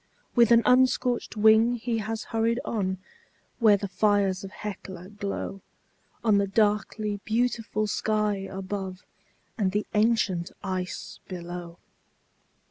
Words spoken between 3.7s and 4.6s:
the fires of